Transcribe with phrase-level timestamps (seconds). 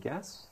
[0.00, 0.46] guess?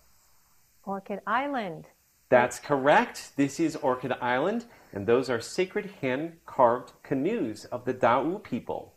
[0.85, 1.87] Orchid Island.
[2.29, 3.33] That's correct.
[3.37, 8.95] This is Orchid Island, and those are sacred hand carved canoes of the Dao people.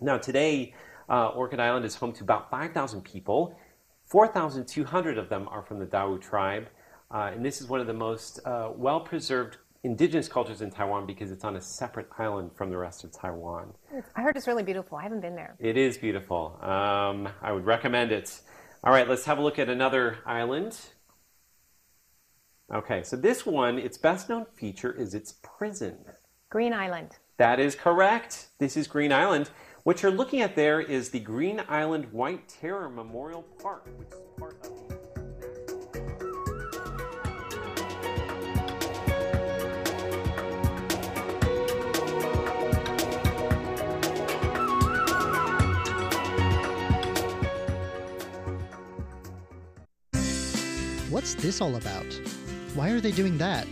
[0.00, 0.74] Now, today,
[1.08, 3.56] uh, Orchid Island is home to about 5,000 people.
[4.06, 6.68] 4,200 of them are from the Dao tribe,
[7.10, 11.06] uh, and this is one of the most uh, well preserved indigenous cultures in Taiwan
[11.06, 13.72] because it's on a separate island from the rest of Taiwan.
[14.14, 14.96] I heard it's really beautiful.
[14.96, 15.56] I haven't been there.
[15.58, 16.56] It is beautiful.
[16.62, 18.40] Um, I would recommend it.
[18.84, 20.76] All right, let's have a look at another island.
[22.74, 25.98] Okay, so this one, its best known feature is its prison.
[26.50, 27.18] Green Island.
[27.36, 28.48] That is correct.
[28.58, 29.50] This is Green Island.
[29.84, 34.20] What you're looking at there is the Green Island White Terror Memorial Park, which is
[34.36, 34.91] part of
[51.22, 52.20] What's this all about?
[52.74, 53.68] Why are they doing that?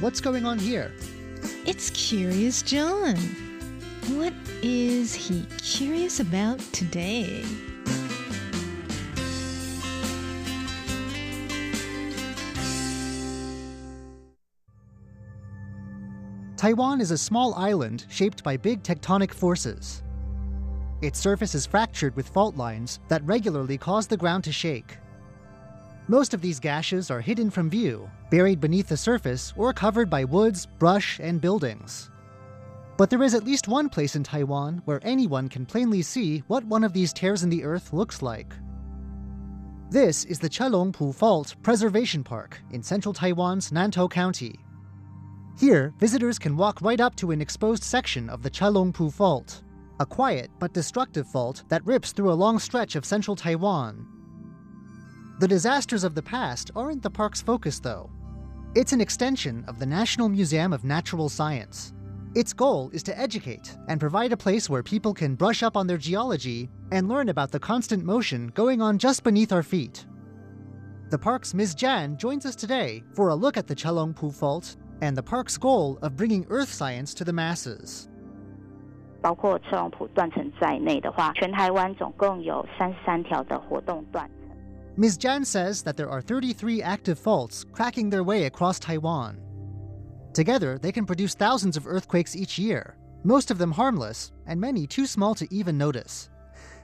[0.00, 0.92] What's going on here?
[1.64, 3.14] It's Curious John.
[4.16, 4.32] What
[4.64, 7.44] is he curious about today?
[16.56, 20.02] Taiwan is a small island shaped by big tectonic forces.
[21.00, 24.98] Its surface is fractured with fault lines that regularly cause the ground to shake.
[26.10, 30.24] Most of these gashes are hidden from view, buried beneath the surface, or covered by
[30.24, 32.10] woods, brush, and buildings.
[32.96, 36.64] But there is at least one place in Taiwan where anyone can plainly see what
[36.64, 38.54] one of these tears in the earth looks like.
[39.90, 44.58] This is the Chelungpu Fault Preservation Park in central Taiwan's Nantou County.
[45.58, 49.62] Here, visitors can walk right up to an exposed section of the Chelungpu Fault,
[50.00, 54.17] a quiet but destructive fault that rips through a long stretch of central Taiwan.
[55.38, 58.10] The disasters of the past aren't the park's focus, though.
[58.74, 61.94] It's an extension of the National Museum of Natural Science.
[62.34, 65.86] Its goal is to educate and provide a place where people can brush up on
[65.86, 70.06] their geology and learn about the constant motion going on just beneath our feet.
[71.10, 71.76] The park's Ms.
[71.76, 76.00] Jan joins us today for a look at the Chelungpu Fault and the park's goal
[76.02, 78.08] of bringing earth science to the masses.
[84.97, 85.17] Ms.
[85.17, 89.39] Jan says that there are 33 active faults cracking their way across Taiwan.
[90.33, 94.85] Together, they can produce thousands of earthquakes each year, most of them harmless, and many
[94.85, 96.29] too small to even notice.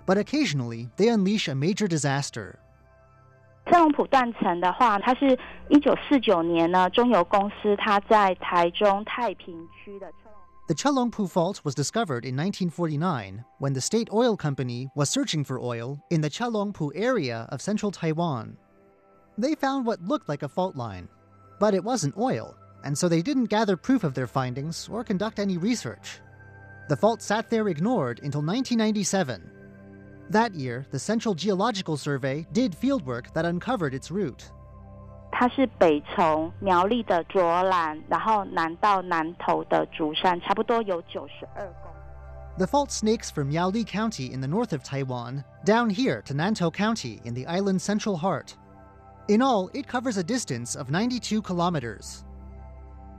[0.05, 2.59] But occasionally, they unleash a major disaster.
[3.67, 5.37] 车龙埔断层的话，它是
[5.69, 10.22] 一九四九年呢，中油公司它在台中太平区的车龙
[10.66, 15.60] The Chelungpu Fault was discovered in 1949 when the state oil company was searching for
[15.60, 18.56] oil in the Chelungpu area of central Taiwan.
[19.36, 21.10] They found what looked like a fault line,
[21.60, 25.38] but it wasn't oil, and so they didn't gather proof of their findings or conduct
[25.38, 26.20] any research.
[26.88, 29.50] The fault sat there ignored until 1997.
[30.30, 34.50] That year, the Central Geological Survey did fieldwork that uncovered its root.
[42.56, 46.72] The fault snakes from Miaoli County in the north of Taiwan down here to Nantou
[46.72, 48.56] County in the island's central heart.
[49.28, 52.22] In all, it covers a distance of 92 kilometers.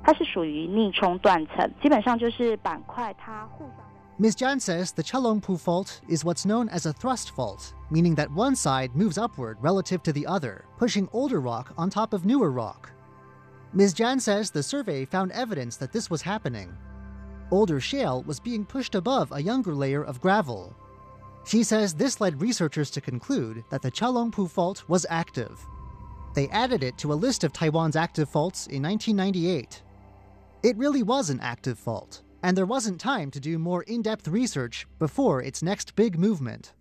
[0.03, 3.84] 它是属于逆冲断层，基本上就是板块它互相。
[4.17, 4.35] Ms.
[4.35, 8.55] Jan says the Chelungpu Fault is what's known as a thrust fault, meaning that one
[8.55, 12.91] side moves upward relative to the other, pushing older rock on top of newer rock.
[13.73, 13.93] Ms.
[13.93, 16.73] Jan says the survey found evidence that this was happening.
[17.51, 20.73] Older shale was being pushed above a younger layer of gravel.
[21.45, 25.59] She says this led researchers to conclude that the Chelungpu Fault was active.
[26.35, 29.83] They added it to a list of Taiwan's active faults in 1998.
[30.63, 34.27] It really was an active fault, and there wasn't time to do more in depth
[34.27, 36.73] research before its next big movement.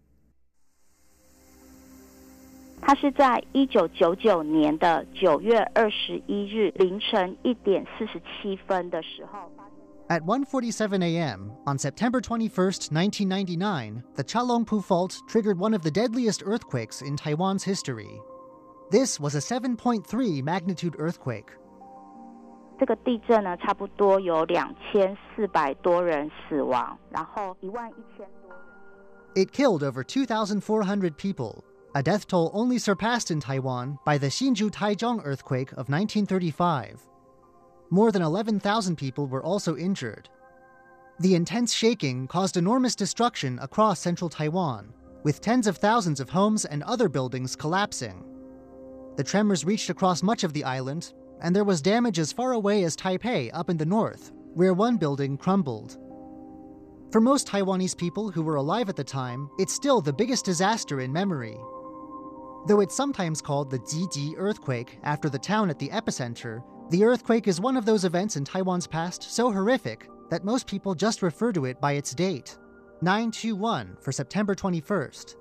[10.11, 11.53] At 1:47 a.m.
[11.67, 17.65] on September 21, 1999, the Chelungpu fault triggered one of the deadliest earthquakes in Taiwan's
[17.65, 18.21] history.
[18.91, 21.51] This was a 7.3 magnitude earthquake,
[22.85, 29.47] 这个地震呢，差不多有两千四百多人死亡，然后一万一千多人。
[29.47, 31.65] It killed over 2,400 people,
[31.95, 36.99] a death toll only surpassed in Taiwan by the Hsinchu Taichung earthquake of 1935.
[37.89, 40.29] More than 11,000 people were also injured.
[41.19, 44.93] The intense shaking caused enormous destruction across central Taiwan,
[45.23, 48.23] with tens of thousands of homes and other buildings collapsing.
[49.17, 52.85] The tremors reached across much of the island and there was damage as far away
[52.85, 55.99] as Taipei up in the north, where one building crumbled.
[57.13, 61.03] For most Taiwanese people who were alive at the time, it's still the biggest disaster
[61.03, 61.59] in memory.
[62.67, 67.47] Though it's sometimes called the Jiji earthquake after the town at the epicenter, the earthquake
[67.47, 71.53] is one of those events in Taiwan's past so horrific that most people just refer
[71.53, 72.57] to it by its date
[73.03, 75.37] 921 for September 21st.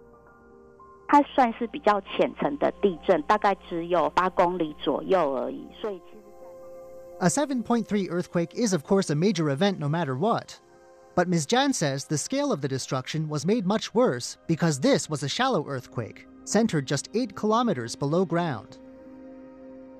[1.12, 6.19] 它算是比较浅层的地震，大概只有八公里左右而已，所以其实。
[7.20, 10.60] A 7.3 earthquake is, of course, a major event no matter what.
[11.16, 11.46] But Ms.
[11.46, 15.28] Jan says the scale of the destruction was made much worse because this was a
[15.28, 18.78] shallow earthquake, centered just 8 kilometers below ground.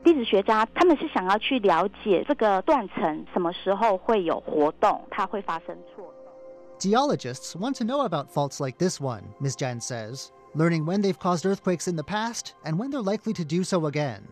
[0.05, 6.33] 地质学家他们是想要去了解这个断层什么时候会有活动，它会发生错动。
[6.79, 9.57] Geologists want to know about faults like this one, Ms.
[9.57, 13.45] Jan says, learning when they've caused earthquakes in the past and when they're likely to
[13.45, 14.27] do so again.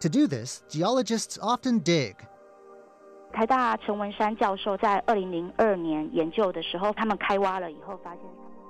[0.00, 2.16] To do this, geologists often dig.
[3.32, 8.22] 台大陈文山教授在二零零二年研究的时候，他们开挖了以后发现。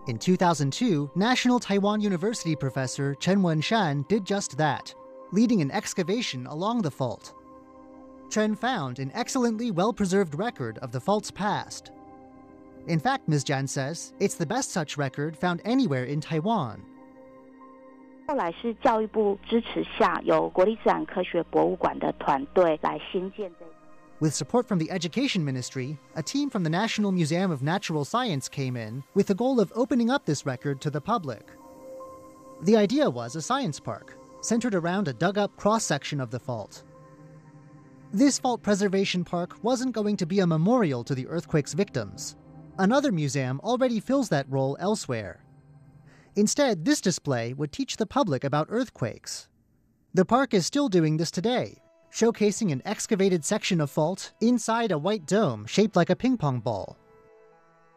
[0.08, 4.94] In 2002, National Taiwan University professor Chen Wenshan did just that,
[5.32, 7.32] leading an excavation along the fault.
[8.30, 11.90] Chen found an excellently well preserved record of the fault's past.
[12.86, 13.44] In fact, Ms.
[13.44, 16.80] Jan says, it's the best such record found anywhere in Taiwan.
[18.28, 23.72] 后来是教育部支持下，由国立自然科学博物馆的团队来新建这个。
[24.18, 28.48] With support from the Education Ministry, a team from the National Museum of Natural Science
[28.48, 31.42] came in with the goal of opening up this record to the public.
[32.62, 36.40] The idea was a science park, centered around a dug up cross section of the
[36.40, 36.82] fault.
[38.12, 42.36] This fault preservation park wasn't going to be a memorial to the earthquake's victims.
[42.80, 45.40] Another museum already fills that role elsewhere.
[46.34, 49.48] Instead, this display would teach the public about earthquakes.
[50.14, 51.80] The park is still doing this today,
[52.12, 56.60] showcasing an excavated section of fault inside a white dome shaped like a ping pong
[56.60, 56.96] ball.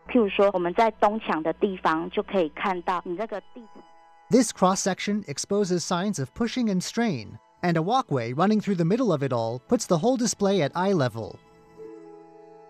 [0.08, 3.84] 譬如说，我们在东墙的地方就可以看到你那个地层。
[4.32, 8.86] This cross section exposes signs of pushing and strain, and a walkway running through the
[8.86, 11.36] middle of it all puts the whole display at eye level.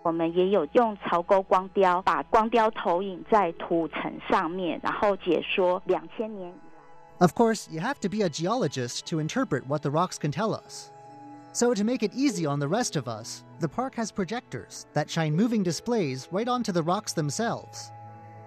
[0.04, 7.26] 我们也有用槽沟光雕，把光雕投影在土层上面，然后解说两千年以来。
[7.26, 10.54] Of course, you have to be a geologist to interpret what the rocks can tell
[10.54, 10.92] us.
[11.52, 15.10] So, to make it easy on the rest of us, the park has projectors that
[15.10, 17.92] shine moving displays right onto the rocks themselves.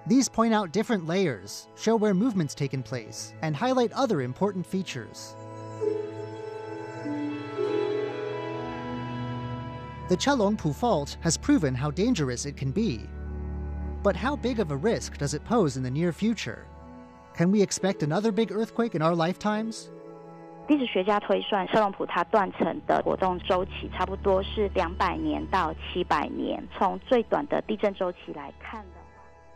[0.06, 5.36] These point out different layers, show where movement's taken place, and highlight other important features.
[10.09, 13.09] The Chelungpu Fault has proven how dangerous it can be.
[14.03, 16.65] But how big of a risk does it pose in the near future?
[17.33, 19.89] Can we expect another big earthquake in our lifetimes?
[20.69, 26.65] 历史学家推算，车龙浦它断层的活动周期差不多是两百年到七百年。
[26.77, 28.97] 从最短的地震周期来看的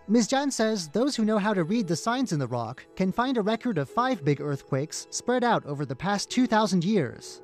[0.07, 0.27] Ms.
[0.27, 3.38] Jan says those who know how to read the signs in the rock can find
[3.38, 7.42] a record of five big earthquakes spread out over the past 2,000 years.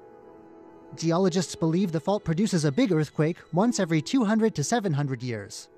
[0.95, 5.69] Geologists believe the fault produces a big earthquake once every 200 to 700 years.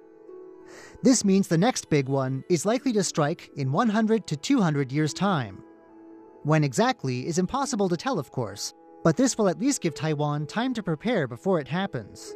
[1.02, 5.14] This means the next big one is likely to strike in 100 to 200 years'
[5.14, 5.64] time.
[6.44, 8.74] When exactly is impossible to tell, of course,
[9.04, 12.34] but this will at least give Taiwan time to prepare before it happens.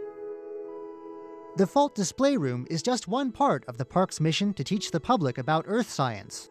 [1.56, 5.00] The Fault Display Room is just one part of the park's mission to teach the
[5.00, 6.50] public about Earth science.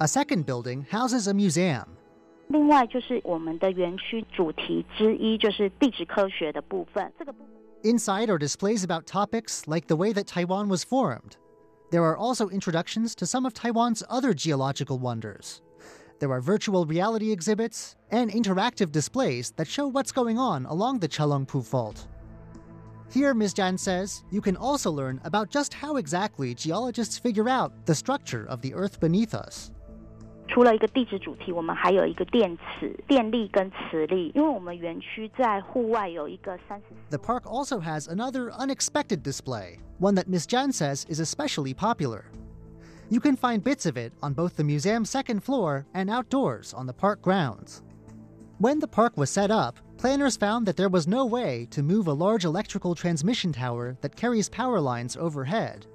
[0.00, 1.96] A second building houses a museum.
[2.50, 7.48] 另外就是我们的园区主题之一就是地质科学的部分，这个部分。
[7.84, 11.36] Inside are displays about topics like the way that Taiwan was formed.
[11.92, 15.62] There are also introductions to some of Taiwan's other geological wonders.
[16.18, 21.08] There are virtual reality exhibits and interactive displays that show what's going on along the
[21.08, 22.08] Chelungpu Fault.
[23.12, 23.54] Here, Ms.
[23.54, 28.44] Jan says, you can also learn about just how exactly geologists figure out the structure
[28.48, 29.70] of the Earth beneath us.
[30.49, 34.31] 除了一个地质主题，我们还有一个电磁、电力跟磁力。
[34.35, 42.25] 因为我们园区在户外有一个三十 The park also has another unexpected display, one that Miss Jan says is especially popular.
[43.09, 46.85] You can find bits of it on both the museum's second floor and outdoors on
[46.85, 47.81] the park grounds.
[48.57, 52.07] When the park was set up, planners found that there was no way to move
[52.07, 55.85] a large electrical transmission tower that carries power lines overhead.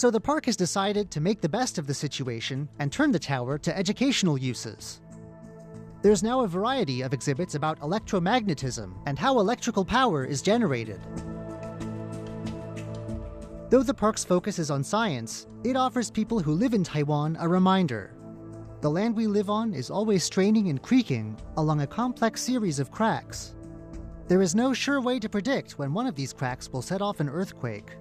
[0.00, 3.18] so the park has decided to make the best of the situation and turn the
[3.18, 5.02] tower to educational uses.
[6.00, 11.02] There's now a variety of exhibits about electromagnetism and how electrical power is generated.
[13.68, 17.46] Though the park's focus is on science, it offers people who live in Taiwan a
[17.46, 18.14] reminder.
[18.80, 22.90] the land we live on is always straining and creaking along a complex series of
[22.90, 23.54] cracks.
[24.28, 27.20] There is no sure way to predict when one of these cracks will set off
[27.20, 27.99] an earthquake.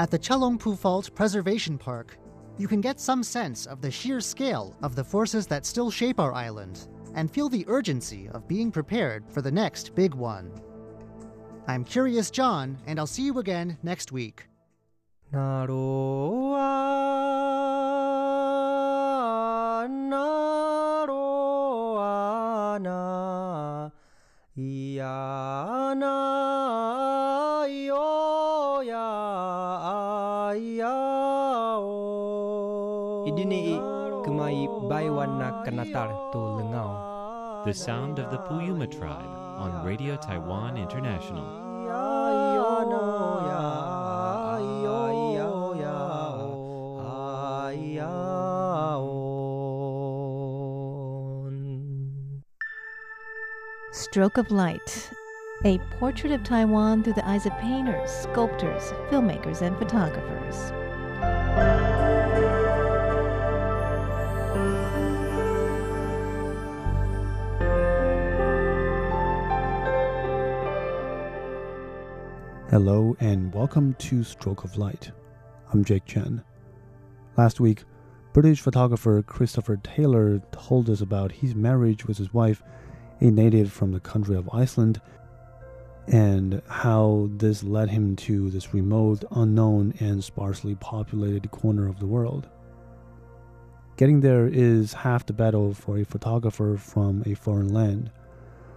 [0.00, 2.16] At the Chelungpu Fault Preservation Park,
[2.56, 6.18] you can get some sense of the sheer scale of the forces that still shape
[6.18, 10.50] our island and feel the urgency of being prepared for the next big one.
[11.68, 14.46] I'm Curious John, and I'll see you again next week.
[15.32, 15.66] Na,
[24.56, 26.59] iana.
[35.92, 41.44] Baiwana to lengau The sound of the Puyuma tribe on Radio Taiwan International.
[53.92, 55.10] Stroke of Light,
[55.64, 60.72] a portrait of Taiwan through the eyes of painters, sculptors, filmmakers, and photographers.
[72.70, 75.10] Hello and welcome to Stroke of Light.
[75.72, 76.40] I'm Jake Chen.
[77.36, 77.82] Last week,
[78.32, 82.62] British photographer Christopher Taylor told us about his marriage with his wife,
[83.18, 85.00] a native from the country of Iceland,
[86.06, 92.06] and how this led him to this remote, unknown, and sparsely populated corner of the
[92.06, 92.48] world.
[93.96, 98.12] Getting there is half the battle for a photographer from a foreign land.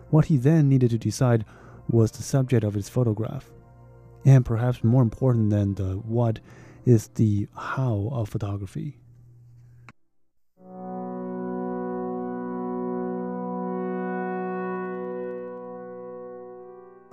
[0.09, 1.45] What he then needed to decide
[1.87, 3.51] was the subject of his photograph.
[4.25, 6.39] And perhaps more important than the what
[6.85, 8.97] is the how of photography.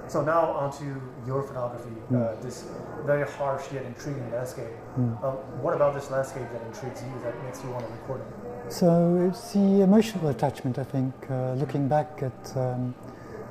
[0.08, 0.84] So now onto
[1.24, 2.42] your photography, uh, Mm.
[2.42, 2.64] this
[3.06, 4.74] very harsh yet intriguing landscape.
[4.98, 5.14] Mm.
[5.62, 8.72] What about this landscape that intrigues you, that makes you want to record it?
[8.72, 8.88] So
[9.28, 12.92] it's the emotional attachment, I think, uh, looking back at um,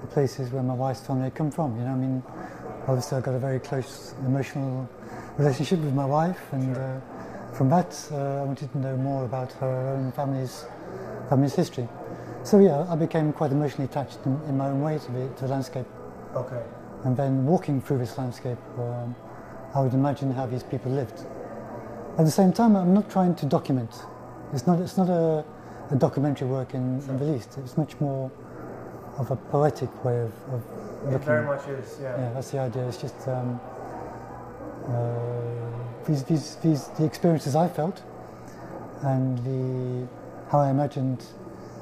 [0.01, 1.78] the places where my wife's family come from.
[1.78, 2.24] You know, I mean,
[2.89, 4.89] obviously I've got a very close emotional
[5.38, 7.00] relationship with my wife, and uh,
[7.53, 10.65] from that uh, I wanted to know more about her own family's
[11.29, 11.88] family's history.
[12.43, 15.41] So yeah, I became quite emotionally attached in, in my own way to the, to
[15.41, 15.86] the landscape.
[16.36, 16.63] Okay.
[17.03, 19.15] And then walking through this landscape, um,
[19.75, 21.19] I would imagine how these people lived.
[22.17, 23.91] At the same time, I'm not trying to document.
[24.51, 25.46] It's not, it's not a,
[25.91, 27.58] a documentary work in, in the least.
[27.60, 28.31] It's much more
[29.18, 30.62] of a poetic way of, of
[31.08, 31.25] It looking.
[31.25, 32.18] very much is, yeah.
[32.18, 32.88] Yeah, that's the idea.
[32.88, 33.60] It's just um,
[34.88, 38.01] uh, these, these, these, the experiences I felt
[39.04, 40.08] and the,
[40.51, 41.24] how I imagined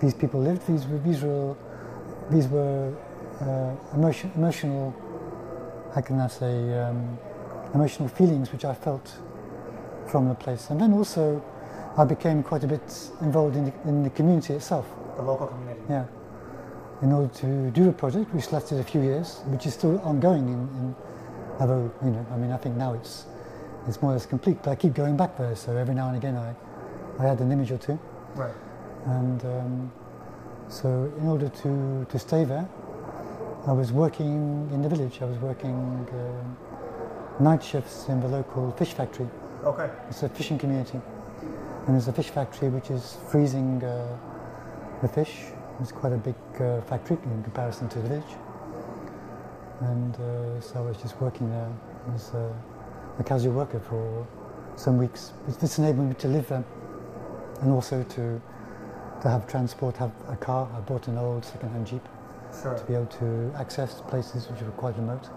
[0.02, 0.66] these people lived.
[0.68, 1.56] These were, these were,
[2.30, 2.94] these were
[3.42, 4.94] uh, emotion, emotional,
[5.94, 7.18] how can I say, um,
[7.74, 9.12] emotional feelings which I felt
[10.08, 10.70] from the place.
[10.70, 11.44] And then also,
[11.98, 14.86] I became quite a bit involved in the, in the community itself.
[15.16, 15.82] The local community.
[15.90, 16.06] Yeah.
[17.02, 20.48] In order to do the project, which lasted a few years, which is still ongoing.
[20.48, 20.96] In, in
[21.60, 23.26] although you know, I mean, I think now it's
[23.88, 24.64] it's more or less complete.
[24.64, 26.56] But I keep going back there, so every now and again I
[27.20, 28.00] I add an image or two.
[28.36, 28.54] Right.
[29.06, 29.92] And um,
[30.70, 32.68] so, in order to to stay there,
[33.68, 35.22] I was working in the village.
[35.22, 39.28] I was working uh, night shifts in the local fish factory.
[39.64, 39.90] Okay.
[40.10, 41.00] It's a fishing community,
[41.86, 44.18] and there's a fish factory which is freezing uh,
[45.02, 45.36] the fish.
[45.80, 48.34] It's quite a big uh, factory in comparison to the village.
[49.82, 51.72] And uh, so I was just working there
[52.16, 52.52] as a,
[53.20, 54.26] a casual worker for
[54.76, 55.34] some weeks.
[55.60, 56.64] This enabled me to live there,
[57.62, 58.42] and also to
[59.22, 60.70] to have transport, have a car.
[60.76, 62.08] I bought an old second-hand jeep
[62.62, 62.76] Sure.
[62.76, 65.28] to be able to access places which were quite remote.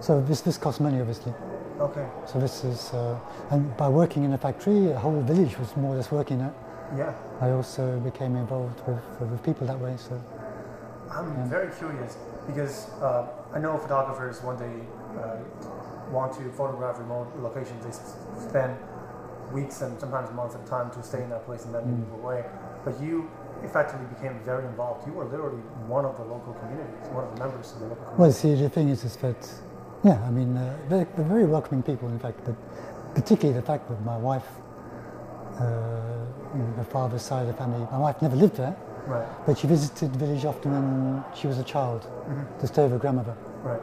[0.00, 1.32] So this this cost money, obviously.
[1.78, 2.06] Okay.
[2.26, 3.18] So this is, uh,
[3.50, 6.52] and by working in a factory, a whole village was more or less working there.
[6.96, 7.12] Yeah.
[7.40, 9.94] I also became involved with, with people that way.
[9.96, 10.20] So
[11.10, 11.46] I'm Yeah.
[11.48, 12.16] very curious
[12.46, 14.74] because uh, I know photographers when they
[15.20, 15.36] uh,
[16.10, 17.92] want to photograph remote locations, they
[18.48, 18.76] spend
[19.52, 21.98] weeks and sometimes months of time to stay in that place and then Mm.
[21.98, 22.44] move away.
[22.84, 23.28] But you
[23.62, 25.06] effectively became very involved.
[25.06, 28.04] You were literally one of the local communities, one of the members of the local
[28.04, 28.22] community.
[28.22, 29.36] Well, see, the thing is, is that,
[30.02, 32.40] yeah, I mean, uh, they're, they're very welcoming people, in fact,
[33.14, 34.46] particularly the fact that my wife,
[35.60, 38.74] uh, her father's side of the family, my wife never lived there,
[39.06, 39.26] Right.
[39.46, 42.60] but she visited the village often when she was a child Mhm.
[42.60, 43.34] to stay with her grandmother.
[43.64, 43.80] Right.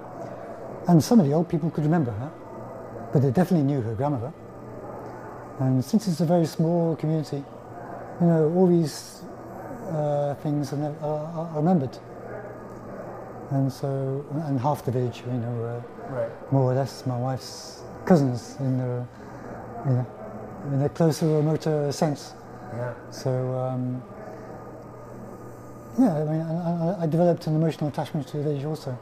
[0.87, 2.29] And some of the old people could remember her,
[3.11, 4.31] but they definitely knew her grandmother.
[5.59, 7.43] And since it's a very small community,
[8.21, 9.21] you know, all these
[9.91, 11.97] uh, things are, are, are remembered.
[13.51, 15.81] And so, and half the village, you know, uh,
[16.13, 16.51] Right.
[16.51, 19.05] more or less my wife's cousins in the,
[19.85, 20.05] you know,
[20.73, 22.33] in a closer, remoter sense.
[22.73, 22.93] Yeah.
[23.11, 24.01] So, um,
[25.99, 28.97] yeah, I mean, I, I, developed an emotional attachment to the village also.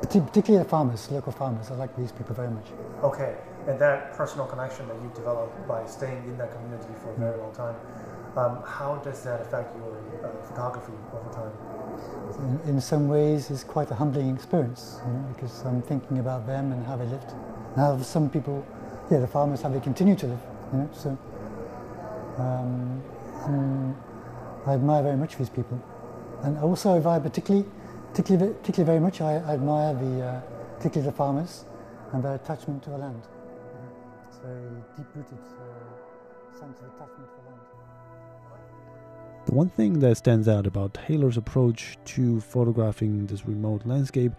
[0.00, 1.70] Particularly the farmers, local farmers.
[1.70, 2.66] I like these people very much.
[3.02, 3.36] Okay.
[3.68, 7.38] And that personal connection that you developed by staying in that community for a very
[7.38, 7.76] long time,
[8.36, 12.60] um, how does that affect your uh, photography over time?
[12.64, 16.46] In, in some ways, it's quite a humbling experience, you know, because I'm thinking about
[16.46, 17.30] them and how they lived.
[17.74, 18.66] And how some people,
[19.10, 20.40] yeah, the farmers, how they continue to live,
[20.72, 20.88] you know.
[20.92, 21.18] So,
[22.38, 23.02] um,
[23.46, 23.94] and
[24.66, 25.82] I admire very much these people,
[26.42, 27.66] and also I admire particularly,
[28.10, 29.20] particularly, particularly very much.
[29.20, 30.40] I, I admire the, uh,
[30.76, 31.64] particularly the farmers,
[32.12, 33.22] and their attachment to the land.
[34.28, 37.60] It's very deep-rooted uh, sense of attachment to the land.
[39.46, 44.32] The one thing that stands out about Taylor's approach to photographing this remote landscape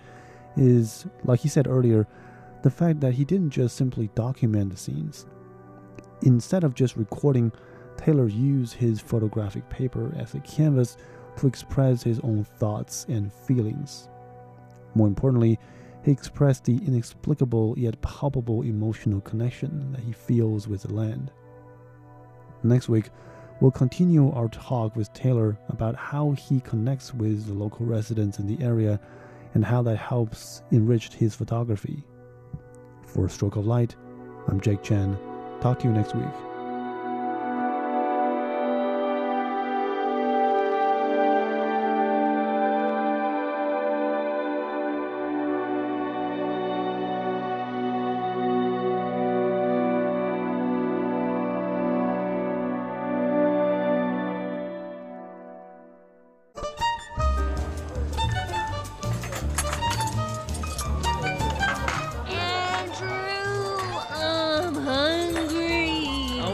[0.56, 2.08] is, like he said earlier,
[2.62, 5.26] the fact that he didn't just simply document the scenes.
[6.24, 7.52] Instead of just recording,
[7.98, 10.98] Taylor used his photographic paper as a canvas
[11.38, 14.08] to express his own thoughts and feelings.
[14.94, 15.60] More importantly,
[16.04, 21.32] he expressed the inexplicable yet palpable emotional connection that he feels with the land.
[22.64, 23.10] Next week,
[23.60, 28.48] we'll continue our talk with Taylor about how he connects with the local residents in
[28.48, 29.00] the area
[29.54, 32.04] and how that helps enrich his photography.
[33.06, 33.96] For Stroke of Light,
[34.48, 35.18] I'm Jake Chen.
[35.62, 36.51] Talk to you next week.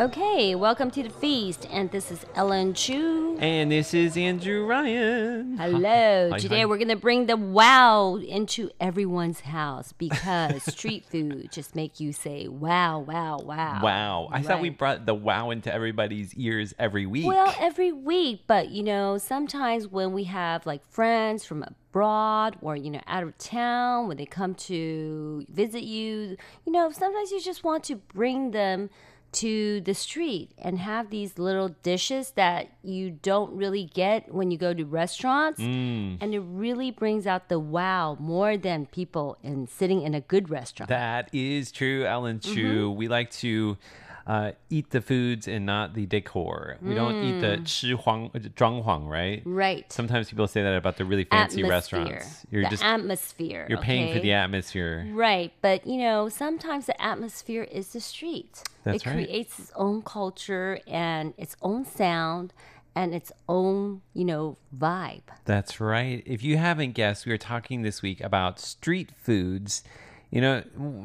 [0.00, 3.36] Okay, welcome to the feast, and this is Ellen Chu.
[3.38, 5.58] And this is Andrew Ryan.
[5.58, 6.30] Hello.
[6.32, 6.64] Hi, Today hi.
[6.64, 12.48] we're gonna bring the wow into everyone's house because street food just make you say
[12.48, 13.80] wow, wow, wow.
[13.82, 14.28] Wow.
[14.32, 17.26] I thought we brought the wow into everybody's ears every week.
[17.26, 22.74] Well, every week, but you know, sometimes when we have like friends from abroad or
[22.74, 27.40] you know out of town, when they come to visit you, you know, sometimes you
[27.42, 28.88] just want to bring them
[29.32, 34.58] to the street and have these little dishes that you don't really get when you
[34.58, 35.60] go to restaurants.
[35.60, 36.18] Mm.
[36.20, 40.50] And it really brings out the wow more than people in sitting in a good
[40.50, 40.88] restaurant.
[40.88, 42.90] That is true, Ellen Chu.
[42.90, 42.96] Mhm.
[42.96, 43.76] We like to
[44.26, 46.76] uh, eat the foods and not the decor.
[46.82, 47.64] We don't eat the mm.
[47.64, 49.42] 吃黄, uh, right?
[49.44, 49.92] Right.
[49.92, 52.00] Sometimes people say that about the really fancy atmosphere.
[52.00, 52.46] restaurants.
[52.50, 53.66] You're the just atmosphere.
[53.68, 53.86] You're okay?
[53.86, 55.06] paying for the atmosphere.
[55.12, 58.62] Right, but you know sometimes the atmosphere is the street.
[58.84, 59.14] That's it right.
[59.14, 62.52] creates its own culture and its own sound
[62.94, 65.22] and its own, you know, vibe.
[65.44, 66.22] That's right.
[66.26, 69.82] If you haven't guessed, we are talking this week about street foods
[70.30, 70.62] you know,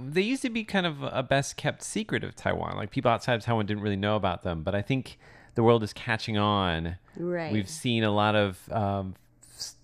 [0.09, 2.75] they used to be kind of a best kept secret of Taiwan.
[2.77, 5.17] Like people outside of Taiwan didn't really know about them, but I think
[5.55, 6.97] the world is catching on.
[7.17, 7.51] Right.
[7.51, 9.15] We've seen a lot of um,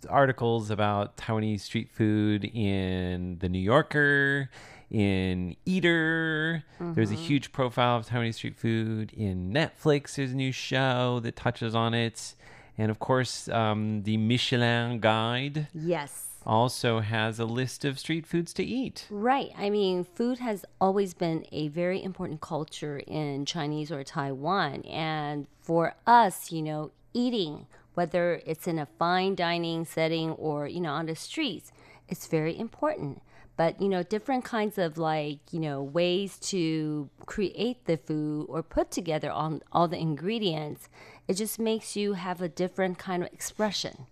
[0.08, 4.50] articles about Taiwanese street food in The New Yorker,
[4.92, 6.64] in Eater.
[6.80, 7.26] There's a Mhm.
[7.26, 10.16] huge profile of Taiwanese street food in Netflix.
[10.16, 12.36] There's a new show that touches on it.
[12.78, 16.28] And of course, um, the Michelin Guide Yes.
[16.46, 19.08] Also has a list of street foods to eat.
[19.10, 19.52] Right.
[19.58, 24.82] I mean, food has always been a very important culture in Chinese or Taiwan.
[24.84, 30.82] And for us, you know, eating, whether it's in a fine dining setting or, you
[30.82, 31.72] know, on the streets,
[32.08, 33.22] it's very important.
[33.58, 38.64] But, you know, different kinds of like, you know, ways to create the food or
[38.64, 40.90] put together on all the ingredients,
[41.28, 44.08] it just makes you have a different kind of expression.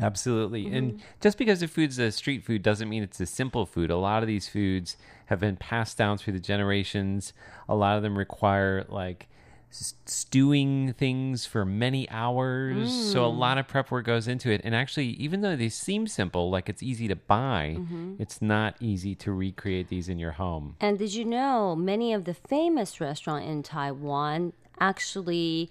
[0.00, 0.68] Absolutely.
[0.68, 3.90] And just because the food's a street food doesn't mean it's a simple food.
[3.90, 7.32] A lot of these foods have been passed down through the generations.
[7.68, 9.28] A lot of them require like
[9.70, 12.90] stewing things for many hours.
[12.92, 13.38] So a Mm.
[13.38, 14.62] lot of prep work goes into it.
[14.64, 18.16] And actually, even though they seem simple, like it's easy to buy, Mhm.
[18.18, 20.76] it's not easy to recreate these in your home.
[20.80, 25.68] And did you know many of the famous restaurants in Taiwan actually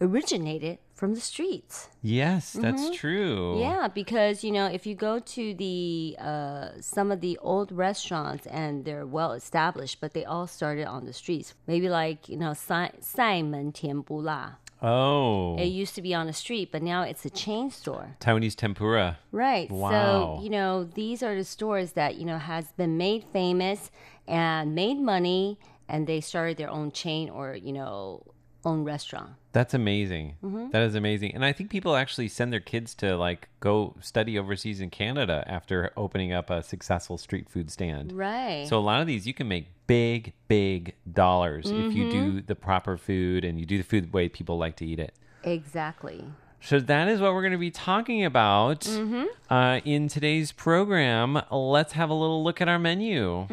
[0.00, 1.88] originated from the streets?
[2.02, 2.94] Yes, that's Mhm.
[3.02, 3.60] true.
[3.60, 8.46] Yeah, because you know, if you go to the uh, some of the old restaurants
[8.60, 11.54] and they're well established, but they all started on the streets.
[11.66, 14.56] Maybe like you know, Sai Simon Tianbula.
[14.80, 15.56] Oh.
[15.58, 18.06] It used to be on the street, but now it's a chain store.
[18.20, 19.18] Taiwanese tempura.
[19.32, 19.68] Right.
[19.70, 19.90] Wow.
[19.90, 23.90] So, you know, these are the stores that, you know, has been made famous
[24.28, 25.58] and made money
[25.88, 28.22] and they started their own chain or, you know,
[28.64, 29.30] own restaurant.
[29.52, 30.34] That's amazing.
[30.42, 30.72] Mhm.
[30.72, 31.34] That is amazing.
[31.34, 35.44] And I think people actually send their kids to like go study overseas in Canada
[35.46, 38.12] after opening up a successful street food stand.
[38.12, 38.66] Right.
[38.68, 42.54] So a lot of these you can make big, big dollars if you do the
[42.54, 45.14] proper food and you do the food the way people like to eat it.
[45.44, 46.24] Exactly.
[46.60, 49.26] So that is what we're going to be talking about Mhm.
[49.48, 51.40] uh, in today's program.
[51.50, 53.46] Let's have a little look at our menu.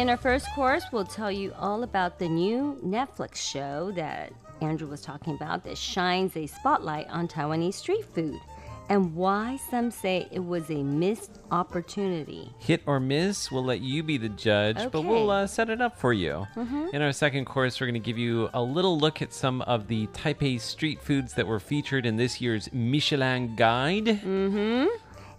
[0.00, 4.32] In our first course, we'll tell you all about the new Netflix show that
[4.62, 8.40] Andrew was talking about that shines a spotlight on Taiwanese street food
[8.88, 12.50] and why some say it was a missed opportunity.
[12.60, 15.98] Hit or miss, we'll let you be the judge, but we'll uh, set it up
[15.98, 16.46] for you.
[16.56, 16.94] Mhm.
[16.94, 19.86] In our second course, we're going to give you a little look at some of
[19.86, 24.06] the Taipei street foods that were featured in this year's Michelin Guide.
[24.06, 24.86] Mm-hmm.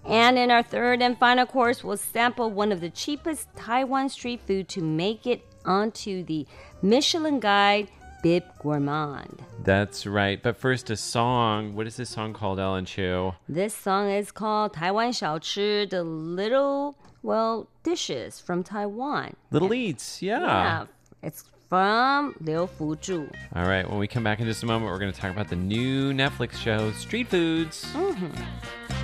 [0.06, 4.42] And in our third and final course, we'll sample one of the cheapest Taiwan street
[4.46, 6.48] food to make it onto the
[6.82, 7.90] Michelin Guide
[8.24, 9.44] Bib Gourmand.
[9.64, 10.42] That's right.
[10.42, 11.76] But first, a song.
[11.76, 13.34] What is this song called, Ellen Chu?
[13.48, 19.36] This song is called Taiwan 小吃, the little, well, dishes from Taiwan.
[19.52, 20.22] Little Eats.
[20.22, 20.40] Yeah.
[20.40, 20.86] Yeah,
[21.24, 23.32] it's from Liu Fuzhu.
[23.56, 23.90] All right.
[23.90, 26.12] When we come back in just a moment, we're going to talk about the new
[26.12, 27.86] Netflix show, Street Foods.
[27.94, 29.01] Mm-hmm.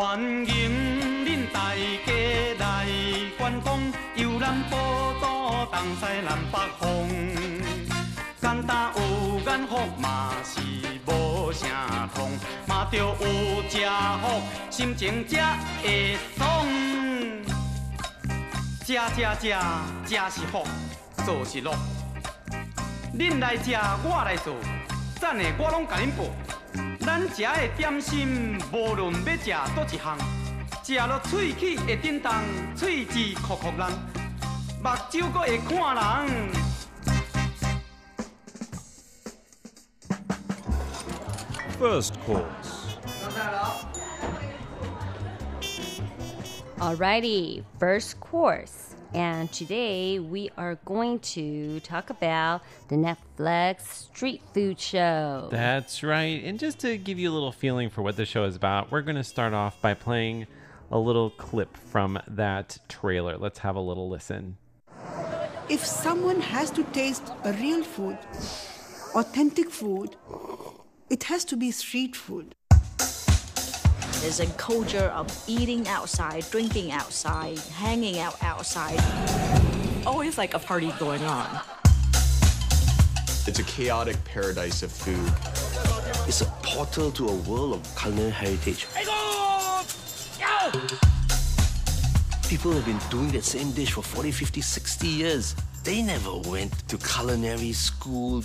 [0.00, 0.70] 欢迎
[1.26, 2.86] 恁大家来
[3.36, 3.80] 观光，
[4.14, 7.08] 游览宝岛东西南北风。
[8.40, 10.60] 简单有眼福嘛是
[11.04, 12.30] 无啥通，
[12.68, 13.16] 嘛着有
[13.68, 13.84] 吃
[14.22, 16.64] 福，心情才会爽。
[18.86, 19.56] 吃吃吃，
[20.06, 20.64] 吃是福，
[21.26, 21.74] 做是乐。
[23.18, 23.72] 恁来食，
[24.04, 24.54] 我来做，
[25.20, 26.57] 赞的我拢甲恁报。
[27.08, 30.18] 咱食的点心，无论要食倒一项，
[30.84, 32.30] 食落喙齿会震动，
[32.76, 33.90] 喙齿酷酷人，
[34.82, 36.04] 目睭阁会看人。
[41.80, 42.98] First course.
[46.78, 48.87] Alrighty, first course.
[49.14, 53.80] And today we are going to talk about the Netflix
[54.12, 55.48] street food show.
[55.50, 56.44] That's right.
[56.44, 59.02] And just to give you a little feeling for what the show is about, we're
[59.02, 60.46] going to start off by playing
[60.90, 63.38] a little clip from that trailer.
[63.38, 64.58] Let's have a little listen.
[65.70, 68.18] If someone has to taste a real food,
[69.14, 70.16] authentic food,
[71.08, 72.54] it has to be street food.
[74.20, 78.98] There's a culture of eating outside, drinking outside, hanging out outside.
[80.04, 81.60] Always like a party going on.
[83.46, 85.32] It's a chaotic paradise of food.
[86.26, 88.86] It's a portal to a world of culinary heritage.
[92.48, 95.54] People have been doing that same dish for 40, 50, 60 years.
[95.84, 98.42] They never went to culinary school.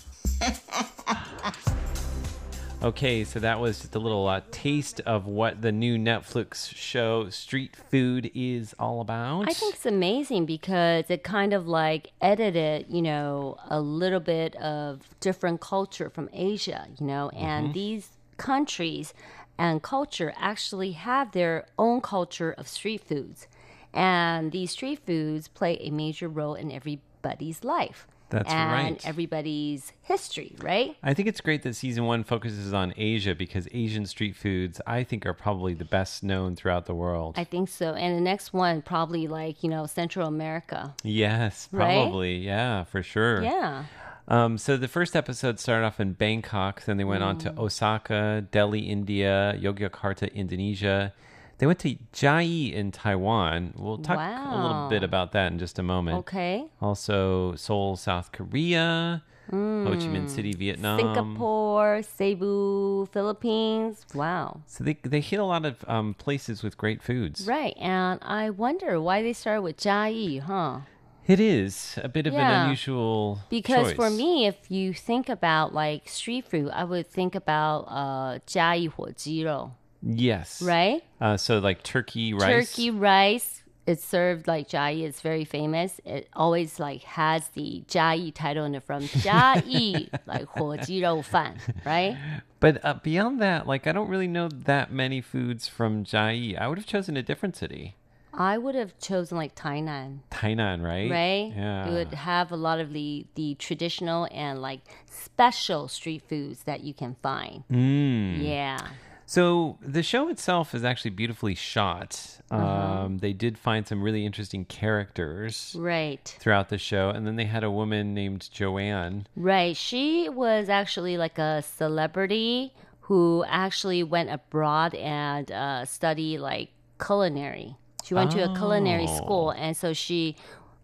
[2.84, 7.30] Okay, so that was just a little uh, taste of what the new Netflix show
[7.30, 9.48] Street Food is all about.
[9.48, 14.58] I think it's amazing because it kind of like edited, you know, a little bit
[14.58, 17.74] of different culture from Asia, you know, and Mhm.
[17.74, 19.14] these countries
[19.58, 23.48] and culture actually have their own culture of street foods.
[23.94, 28.08] And these street foods play a major role in everybody's life.
[28.34, 29.08] That's and right.
[29.08, 30.96] everybody's history, right?
[31.04, 35.04] I think it's great that season one focuses on Asia because Asian street foods, I
[35.04, 37.36] think, are probably the best known throughout the world.
[37.38, 37.94] I think so.
[37.94, 40.96] And the next one, probably like, you know, Central America.
[41.04, 41.94] Yes, Right?
[41.94, 42.38] probably.
[42.38, 43.44] Yeah, for sure.
[43.44, 43.86] Yeah.
[44.28, 47.40] Um, so the first episode started off in Bangkok, then they went on Mm.
[47.42, 51.14] to Osaka, Delhi, India, Yogyakarta, Indonesia.
[51.58, 53.74] They went to Chiayi in Taiwan.
[53.78, 54.52] We'll talk wow.
[54.52, 56.18] a little bit about that in just a moment.
[56.20, 56.66] Okay.
[56.82, 59.24] Also, Seoul, South Korea.
[59.52, 59.86] Mm.
[59.86, 60.28] Ho Chi Minh hmm.
[60.28, 64.06] City, Vietnam, Singapore, Cebu, Philippines.
[64.16, 64.62] Wow.
[64.66, 67.46] So they, they hit a lot of um, places with great foods.
[67.46, 67.76] Right.
[67.78, 70.80] And I wonder why they started with Chiayi, huh?
[71.26, 72.64] It is a bit of yeah.
[72.64, 73.96] an unusual because choice.
[73.96, 78.92] for me, if you think about like street food, I would think about uh, Chiayi
[78.92, 79.72] Huo Ji Rou.
[80.03, 80.63] Yes.
[80.63, 81.03] right?
[81.21, 82.71] Uh, so like turkey rice.
[82.71, 83.63] Turkey rice.
[83.87, 85.03] It's served like Jiayi.
[85.05, 85.99] It's very famous.
[86.05, 89.05] It always like has the Jiayi title in the front.
[89.05, 91.55] Jiayi, like 火鸡肉饭,
[91.87, 92.15] right?
[92.61, 96.59] But uh, beyond that, like I don't really know that many foods from Jiayi.
[96.61, 97.95] I would have chosen a different city.
[98.35, 100.19] I would have chosen like Tainan.
[100.31, 101.11] Tainan, right?
[101.11, 101.53] Right?
[101.57, 101.89] Yeah.
[101.89, 104.81] It would have a lot of the, the traditional and like
[105.11, 107.65] special street foods that you can find.
[107.73, 108.45] Mm.
[108.47, 108.79] Yeah.
[109.26, 112.40] So the show itself is actually beautifully shot.
[112.52, 112.64] Uh-huh.
[113.06, 116.36] Um, they did find some really interesting characters Right.
[116.40, 119.28] throughout the show, and then they had a woman named Joanne.
[119.36, 119.76] Right.
[119.76, 126.70] She was actually like a celebrity who actually went abroad and uh, studied like
[127.04, 127.76] culinary.
[128.04, 129.16] She went to a culinary Oh.
[129.18, 130.36] school, and so she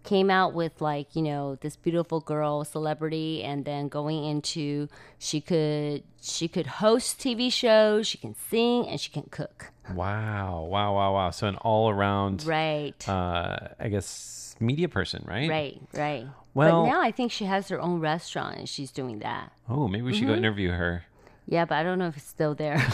[0.03, 5.41] came out with like you know this beautiful girl celebrity and then going into she
[5.41, 10.93] could she could host tv shows she can sing and she can cook Wow, wow,
[10.93, 11.31] wow, wow!
[11.31, 12.93] So an all-around, Right.
[13.09, 15.49] Uh, I guess media person, right?
[15.49, 19.19] right right Well- but now i think she has her own restaurant and she's doing
[19.19, 20.37] that Oh, maybe we should go Mhm.
[20.37, 21.05] interview her.
[21.49, 22.77] Yeah but i don't know if it's still there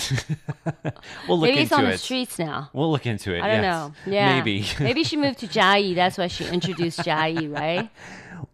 [1.28, 1.92] We'll look maybe it's into on it.
[1.92, 3.42] the streets now We'll look into it.
[3.42, 3.74] I don't yes.
[3.74, 3.94] know.
[4.12, 4.36] Yeah.
[4.36, 4.66] maybe.
[4.80, 5.96] Maybe she moved to Chiayi.
[5.96, 7.90] That's why she introduced Chiayi, right?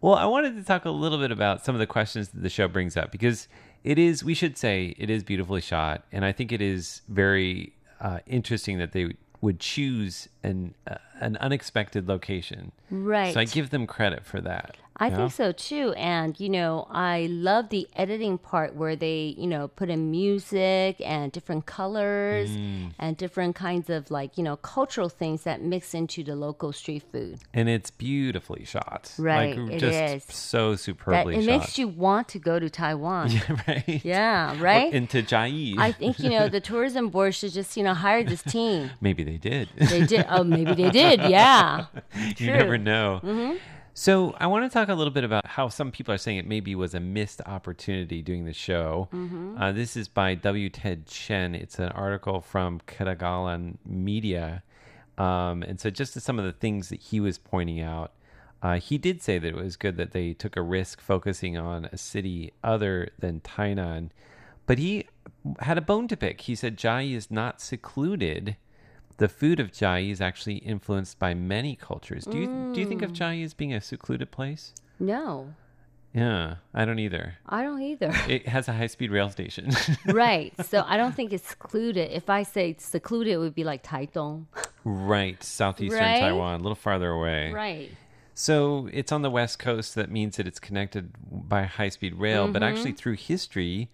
[0.00, 2.48] Well, I wanted to talk a little bit about some of the questions that the
[2.48, 3.48] show brings up because
[3.84, 6.04] it is, we should say, it is beautifully shot.
[6.12, 11.36] And I think it is very uh, interesting that they would choose an, uh, an
[11.38, 12.72] unexpected location.
[12.90, 13.34] Right.
[13.34, 14.76] So I give them credit for that.
[15.02, 15.16] I know?
[15.16, 15.92] think so too.
[15.96, 20.96] And, you know, I love the editing part where they, you know, put in music
[21.04, 22.92] and different colors Mm.
[22.98, 27.02] and different kinds of like, you know, cultural things that mix into the local street
[27.12, 27.38] food.
[27.52, 29.12] And it's beautifully shot.
[29.18, 30.36] Right, Like, it just is.
[30.36, 31.46] so That superbly it shot.
[31.46, 33.30] makes you want to go to Taiwan.
[33.42, 34.04] Yeah, right.
[34.04, 34.92] Yeah, Or right?
[34.92, 35.78] into Jiayi.
[35.78, 38.90] I think, you know, the tourism board should just, you know, hire this team.
[39.00, 39.68] Maybe they did.
[39.76, 40.26] They did.
[40.28, 41.20] Oh, maybe they did.
[41.32, 41.86] Yeah.
[42.36, 43.20] you never know.
[43.22, 43.58] Mhm.
[43.94, 46.46] So I want to talk a little bit about how some people are saying it
[46.46, 49.08] maybe was a missed opportunity doing the show.
[49.12, 49.60] Mhm.
[49.60, 50.70] Uh, this is by W.
[50.70, 51.54] Ted Chen.
[51.54, 54.62] It's an article from Ketagalan Media.
[55.18, 58.12] Um, and so just to some of the things that he was pointing out,
[58.62, 61.84] uh, he did say that it was good that they took a risk focusing on
[61.92, 64.08] a city other than Tainan.
[64.64, 65.06] But he
[65.58, 66.42] had a bone to pick.
[66.42, 68.56] He said Chiayi is not secluded.
[69.18, 72.24] The food of Chiayi is actually influenced by many cultures.
[72.24, 73.16] Do you do you think of Mm.
[73.16, 74.72] Chiayi as being a secluded place?
[74.98, 75.54] No,
[76.14, 77.34] Yeah, I don't either.
[77.46, 78.12] I don't either.
[78.28, 79.70] It has a high speed rail station.
[80.06, 80.52] right.
[80.66, 82.10] So I don't think it's secluded.
[82.12, 84.46] If I say secluded, it would be like Taitung.
[84.84, 86.20] right, southeastern Right?
[86.20, 87.50] Taiwan, a little farther away.
[87.52, 87.90] Right.
[88.34, 89.94] So it's on the west coast.
[89.94, 92.48] That means that it's connected by high speed rail.
[92.48, 93.90] But actually, through history,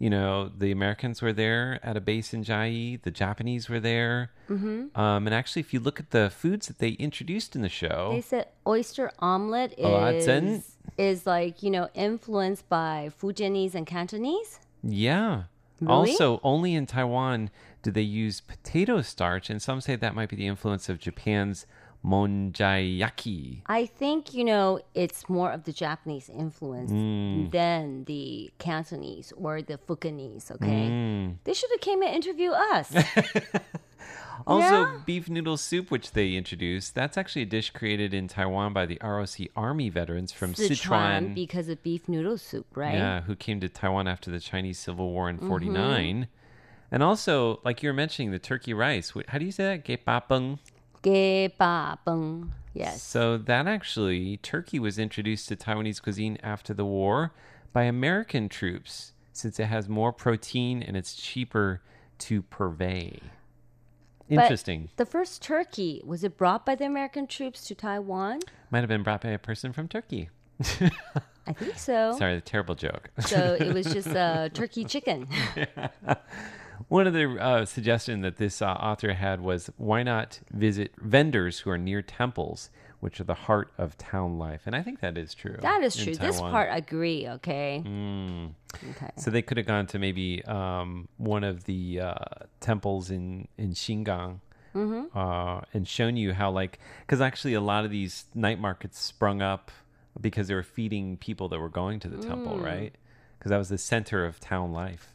[0.00, 3.00] you know, the Americans were there at a base in Chiayi.
[3.02, 4.32] The Japanese were there.
[4.48, 4.96] Mhm.
[4.98, 8.08] Um, and actually, if you look at the foods that they introduced in the show,
[8.12, 14.58] They said oyster omelet Oh, is is like you know influenced by Fujianese and Cantonese.
[14.82, 15.44] Yeah.
[15.80, 16.10] Really?
[16.10, 17.50] Also, only in Taiwan
[17.82, 21.66] do they use potato starch, and some say that might be the influence of Japan's
[22.04, 23.62] monjayaki.
[23.66, 27.50] I think you know it's more of the Japanese influence Mm.
[27.50, 30.50] than the Cantonese or the Fukienese.
[30.50, 31.36] Okay, Mm.
[31.44, 32.92] they should have came and interviewed us.
[34.46, 34.98] Also, Yeah?
[35.04, 38.98] beef noodle soup, which they introduced, that's actually a dish created in Taiwan by the
[39.02, 41.34] ROC Army veterans from Sichuan.
[41.34, 42.94] because of beef noodle soup, right?
[42.94, 45.46] Yeah, who came to Taiwan after the Chinese Civil War in Mhm.
[45.46, 46.28] 49.
[46.90, 49.12] And also, like you were mentioning, the turkey rice.
[49.28, 49.84] How do you say that?
[49.84, 50.58] Gepapeng?
[52.74, 53.02] Yes.
[53.02, 57.32] So that actually, turkey was introduced to Taiwanese cuisine after the war
[57.72, 61.82] by American troops since it has more protein and it's cheaper
[62.18, 63.20] to purvey.
[64.28, 64.90] But Interesting.
[64.96, 68.40] the first turkey was it brought by the American troops to Taiwan?
[68.70, 70.30] Might have been brought by a person from Turkey.
[71.46, 72.14] I think so.
[72.16, 73.10] Sorry, the terrible joke.
[73.18, 75.26] So it was just uh, turkey chicken.
[76.88, 81.60] One of the uh, suggestion that this uh, author had was why not visit vendors
[81.60, 85.16] who are near temples, which are the heart of town life, and I think that
[85.16, 85.56] is true.
[85.60, 86.14] That is true.
[86.14, 87.28] This part I agree.
[87.28, 87.82] Okay.
[87.84, 88.50] Mm.
[88.90, 89.10] Okay.
[89.16, 92.14] So they could have gone to maybe um, one of the uh,
[92.60, 94.40] temples in in Xingang.
[94.74, 95.08] Mhm.
[95.16, 99.42] Uh, and shown you how like because actually a lot of these night markets sprung
[99.42, 99.72] up
[100.20, 102.62] because they were feeding people that were going to the temple Mm.
[102.64, 102.94] right
[103.36, 105.12] because that was the center of town life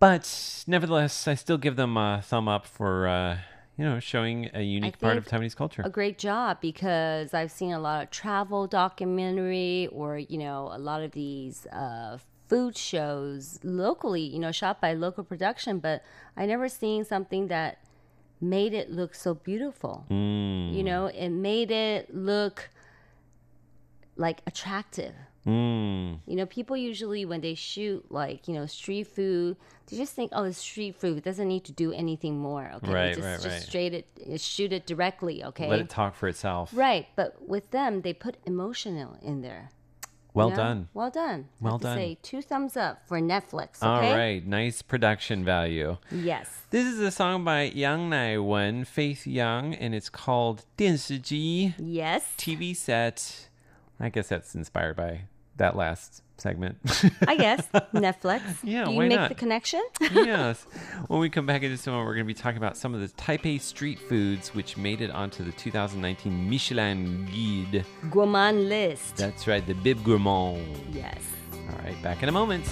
[0.00, 3.38] but nevertheless i still give them a thumb up for uh,
[3.80, 5.80] you know, showing a unique part of Taiwanese culture.
[5.82, 10.76] A great job because I've seen a lot of travel documentary or you know a
[10.78, 15.78] lot of these uh, food shows locally, you know, shot by local production.
[15.78, 16.02] But
[16.36, 17.78] I never seen something that
[18.38, 20.04] made it look so beautiful.
[20.10, 20.74] Mm.
[20.74, 22.68] You know, it made it look
[24.16, 25.14] like attractive.
[25.46, 26.18] Mm.
[26.26, 30.32] You know, people usually when they shoot like you know street food, they just think,
[30.34, 31.18] oh, it's street food.
[31.18, 32.70] It doesn't need to do anything more.
[32.76, 33.62] Okay, right, just, right, just right.
[33.62, 35.42] straight it, shoot it directly.
[35.44, 36.70] Okay, let it talk for itself.
[36.74, 39.70] Right, but with them, they put emotional in there.
[40.32, 40.62] Well you know?
[40.62, 40.88] done.
[40.94, 41.48] Well done.
[41.60, 41.96] Well done.
[41.96, 43.82] Say two thumbs up for Netflix.
[43.82, 43.86] Okay?
[43.86, 45.96] All right, nice production value.
[46.10, 46.62] Yes.
[46.70, 51.74] This is a song by Yang Nai Wen, Faith Yang, and it's called 电视机.
[51.78, 52.22] Yes.
[52.36, 53.48] TV set.
[53.98, 55.22] I guess that's inspired by
[55.60, 56.78] that last segment.
[57.28, 58.40] I guess Netflix.
[58.64, 59.28] Yeah, Do you why make not?
[59.28, 59.82] the connection?
[60.00, 60.64] yes.
[61.06, 62.94] When we come back in just a moment, we're going to be talking about some
[62.94, 67.84] of the Taipei street foods which made it onto the 2019 Michelin Guide.
[68.10, 69.16] Gourmand list.
[69.16, 70.64] That's right, the Bib Gourmand.
[70.92, 71.20] Yes.
[71.52, 72.64] All right, back in a moment.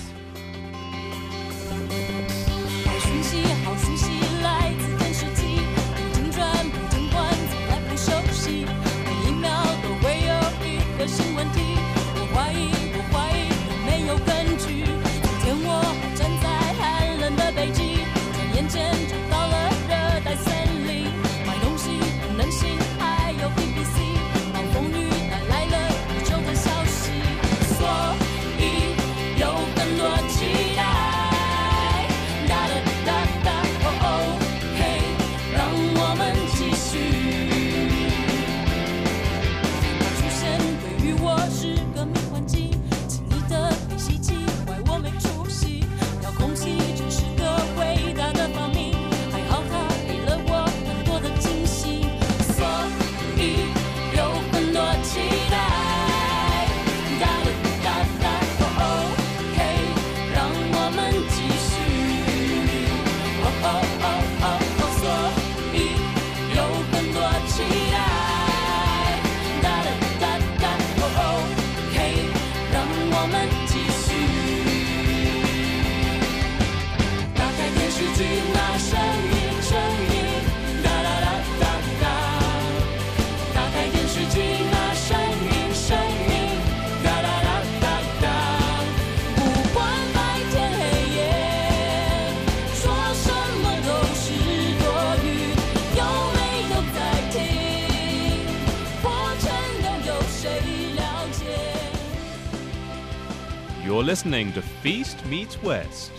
[104.09, 106.11] Listening to Feast Meets West.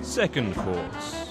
[0.00, 1.28] Second course.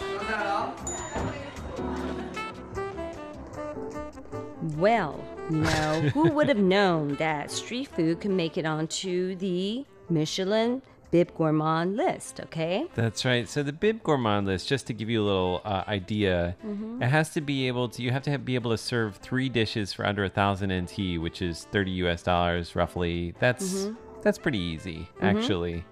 [4.77, 9.87] Well, you know, who would have known that street food could make it onto the
[10.07, 12.87] Michelin Bib Gourmand list, okay?
[12.95, 13.47] That's right.
[13.47, 17.03] So the Bib Gourmand list, just to give you a little uh, idea, Mhm.
[17.03, 18.01] it has to be able to.
[18.01, 21.19] You have to have, be able to serve three dishes for under a thousand NT,
[21.19, 23.35] which is thirty US dollars roughly.
[23.39, 23.95] That's Mhm.
[24.23, 25.23] that's pretty easy, Mhm.
[25.37, 25.85] actually.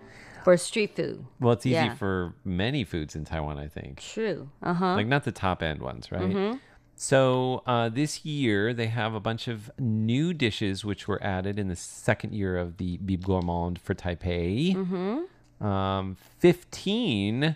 [0.44, 1.24] For street food.
[1.40, 1.94] Well, it's easy Yeah.
[1.94, 4.00] for many foods in Taiwan, I think.
[4.02, 4.50] True.
[4.64, 4.96] Uh huh.
[4.96, 6.22] Like not the top end ones, right?
[6.34, 6.60] Mhm.
[7.02, 11.68] So uh, this year they have a bunch of new dishes which were added in
[11.68, 14.76] the second year of the Bib Gourmand for Taipei.
[14.76, 15.66] Mhm.
[15.66, 17.56] Um, Fifteen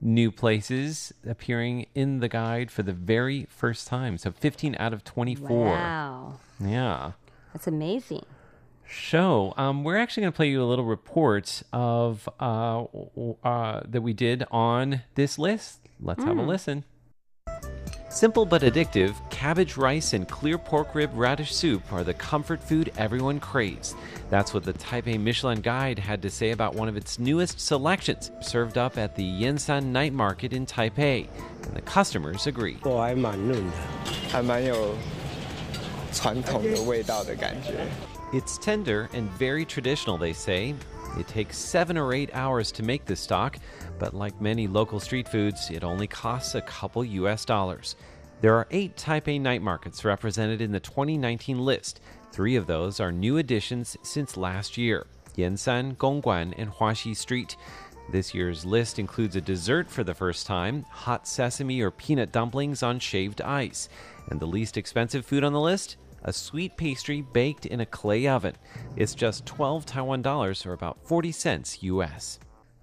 [0.00, 4.16] new places appearing in the guide for the very first time.
[4.16, 5.66] So fifteen out of twenty-four.
[5.66, 6.34] Wow.
[6.58, 7.12] Yeah.
[7.52, 8.24] That's amazing.
[8.86, 9.52] show.
[9.58, 12.84] Um, we're actually going to play you a little report of uh,
[13.44, 15.80] uh, that we did on this list.
[16.00, 16.46] Let's have a Mm.
[16.48, 16.84] listen.
[18.10, 22.92] Simple but addictive, cabbage rice and clear pork rib radish soup are the comfort food
[22.98, 23.94] everyone craves.
[24.30, 28.32] That's what the Taipei Michelin Guide had to say about one of its newest selections,
[28.40, 31.28] served up at the Yansan Night Market in Taipei.
[31.62, 32.78] And the customers agree.
[32.82, 32.98] Oh,
[38.32, 40.74] it's tender and very traditional, they say.
[41.18, 43.58] It takes seven or eight hours to make this stock,
[44.00, 47.94] but like many local street foods, it only costs a couple US dollars.
[48.40, 52.00] There are eight Taipei night markets represented in the 2019 list.
[52.32, 57.56] Three of those are new additions since last year Yansan, Gongguan, and Huaxi Street.
[58.10, 62.82] This year's list includes a dessert for the first time hot sesame or peanut dumplings
[62.82, 63.90] on shaved ice.
[64.30, 65.96] And the least expensive food on the list?
[66.24, 68.56] A sweet pastry baked in a clay oven.
[68.96, 72.38] It's just 12 Taiwan dollars or about 40 cents US.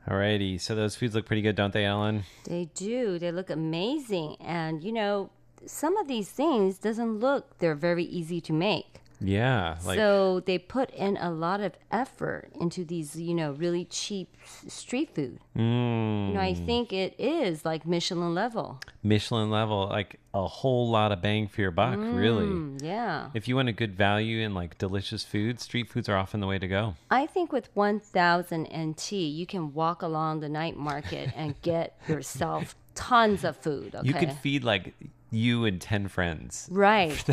[0.08, 2.24] Alrighty, so those foods look pretty good, don't they, Ellen?
[2.46, 3.20] They do.
[3.20, 4.38] They look amazing.
[4.40, 5.32] And you know,
[5.66, 9.02] some of these things doesn't look they're very easy to make.
[9.20, 13.86] Yeah, like so they put in a lot of effort into these, you know, really
[13.86, 14.36] cheap
[14.68, 15.40] street food.
[15.56, 18.80] mm, You know, I think it is like Michelin level.
[19.02, 22.46] Michelin level, like a whole lot of bang for your buck, really.
[22.46, 23.30] Mm, yeah.
[23.34, 26.48] If you want a good value and like delicious food, street foods are often the
[26.48, 26.94] way to go.
[27.10, 32.76] I think with 1000 NT, you can walk along the night market and get yourself
[32.94, 33.96] tons of food.
[33.96, 34.08] Okay.
[34.08, 34.94] You could feed like
[35.32, 36.68] you and 10 friends.
[36.72, 37.24] Right.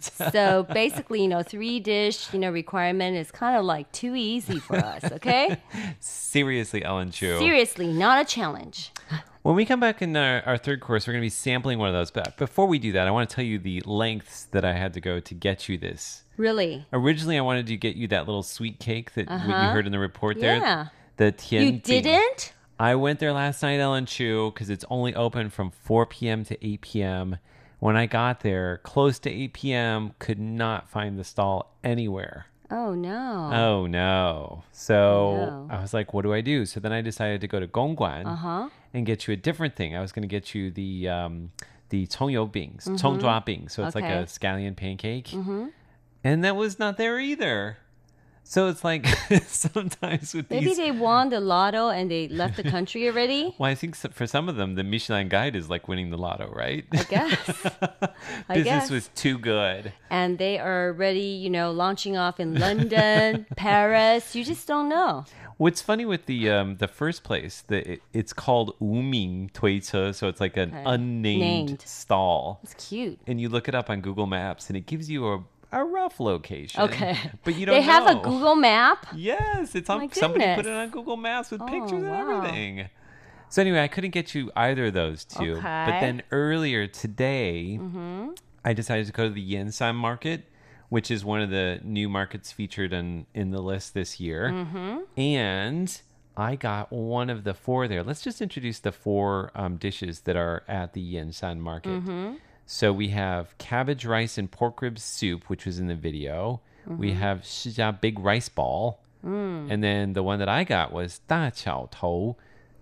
[0.32, 4.58] so basically, you know, three dish, you know, requirement is kind of like too easy
[4.58, 5.60] for us, okay?
[6.00, 7.38] Seriously, Ellen Chu.
[7.38, 8.90] Seriously, not a challenge.
[9.42, 11.88] When we come back in our, our third course, we're going to be sampling one
[11.88, 12.10] of those.
[12.10, 14.94] But before we do that, I want to tell you the lengths that I had
[14.94, 16.24] to go to get you this.
[16.36, 16.86] Really?
[16.92, 19.72] Originally, I wanted to get you that little sweet cake that you Uh-huh.
[19.72, 20.56] heard in the report there.
[20.56, 20.86] Yeah.
[21.18, 22.54] The Tian You didn't?
[22.78, 26.44] I went there last night, Ellen Chu, because it's only open from 4 p.m.
[26.44, 27.38] to 8 p.m.
[27.78, 32.46] When I got there, close to 8 p.m., could not find the stall anywhere.
[32.70, 33.50] Oh no.
[33.52, 34.64] Oh no.
[34.72, 35.68] So oh, no.
[35.70, 36.66] I was like, what do I do?
[36.66, 38.68] So then I decided to go to Gongguan uh-huh.
[38.92, 39.94] and get you a different thing.
[39.94, 41.52] I was going to get you the um,
[41.90, 42.96] the Tongyo Bings, mm-hmm.
[43.68, 44.00] So it's okay.
[44.00, 45.28] like a scallion pancake.
[45.28, 45.66] Mm-hmm.
[46.24, 47.76] And that was not there either.
[48.46, 49.06] So it's like
[49.46, 50.76] sometimes with Maybe these.
[50.76, 53.54] they won the lotto and they left the country already.
[53.58, 56.52] well, I think for some of them, the Michelin Guide is like winning the lotto,
[56.54, 56.84] right?
[56.92, 57.66] I guess.
[58.48, 58.90] I Business guess.
[58.90, 59.92] was too good.
[60.10, 64.34] and they are already, you know, launching off in London, Paris.
[64.36, 65.24] You just don't know.
[65.56, 70.26] What's funny with the um, the first place, the it, it's called Wuming Tuice, so
[70.28, 70.82] it's like an Okay.
[70.84, 71.80] unnamed Named.
[71.82, 72.58] stall.
[72.64, 73.20] It's cute.
[73.28, 76.20] And you look it up on Google Maps, and it gives you a, a rough
[76.20, 76.80] location.
[76.82, 77.18] Okay.
[77.44, 77.74] but you don't.
[77.74, 78.14] They have a.
[78.14, 79.06] Google map.
[79.14, 79.98] Yes, it's on.
[80.00, 80.78] My Somebody put it goodness.
[80.86, 82.20] on Google Maps with Oh, pictures and wow.
[82.40, 82.88] everything.
[83.48, 85.54] So anyway, I couldn't get you either of those two.
[85.54, 86.00] But Okay.
[86.00, 88.30] then earlier today, Mm-hmm.
[88.64, 90.44] I decided to go to the Yansan Market,
[90.88, 94.50] which is one of the new markets featured in in the list this year.
[94.50, 95.02] Mhm.
[95.18, 96.00] And
[96.36, 98.02] I got one of the four there.
[98.02, 102.02] Let's just introduce the four um, dishes that are at the Yansan Market.
[102.66, 106.60] So we have cabbage, rice, and pork rib soup, which was in the video.
[106.86, 107.16] We Mhm.
[107.16, 109.00] have Shijia big rice ball.
[109.24, 109.70] Mm.
[109.70, 112.36] And then the one that I got was Da Qiao Tou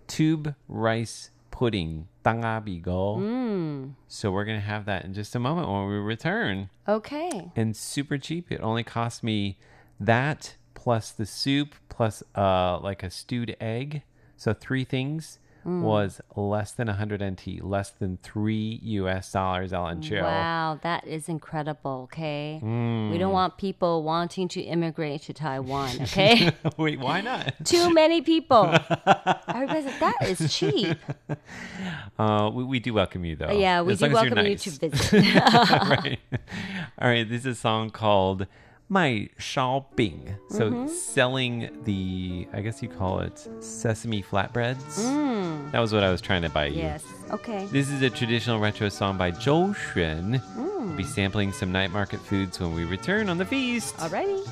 [0.08, 2.08] tube rice pudding.
[2.24, 3.16] Dang A Bi Go.
[3.18, 3.92] Mm.
[4.08, 6.68] So we're going to have that in just a moment when we return.
[6.88, 7.50] Okay.
[7.56, 8.50] And super cheap.
[8.50, 9.56] It only cost me
[10.00, 14.02] that plus the soup plus uh like a stewed egg.
[14.36, 15.82] So three things Mm.
[15.82, 20.20] was less than 100 NT, less than 3 US dollars Ellen Chu.
[20.20, 22.02] Wow, that is incredible.
[22.04, 22.58] Okay.
[22.62, 23.18] We Mm.
[23.18, 25.90] don't want people wanting to immigrate to Taiwan.
[26.02, 26.50] Okay.
[26.76, 27.54] Wait, why not?
[27.64, 28.64] Too many people.
[29.48, 30.98] Everybody's like, that is cheap.
[32.18, 33.46] Uh, we, we do welcome you, though.
[33.48, 34.64] Uh, yeah, we as do long as you're welcome you nice.
[34.78, 35.34] to visit.
[35.34, 36.18] right.
[36.98, 37.28] All right.
[37.28, 38.46] This is a song called
[38.92, 40.88] "Mai Shao Bing." So Mhm.
[40.88, 44.98] selling the, I guess you call it sesame flatbreads.
[45.00, 45.72] Mm.
[45.72, 46.82] That was what I was trying to buy you.
[46.82, 47.02] Yes.
[47.30, 47.66] Okay.
[47.72, 50.40] This is a traditional retro song by Zhou Xuan.
[50.56, 50.86] Mm.
[50.88, 53.96] We'll be sampling some night market foods when we return on the feast.
[53.96, 54.46] Alrighty.